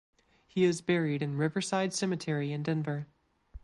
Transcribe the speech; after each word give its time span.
He 0.47 0.63
is 0.63 0.81
buried 0.81 1.21
in 1.21 1.37
Riverside 1.37 1.93
Cemetery 1.93 2.51
in 2.51 2.63
Denver. 2.63 3.05